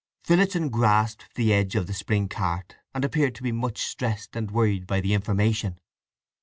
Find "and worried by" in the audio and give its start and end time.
4.35-4.99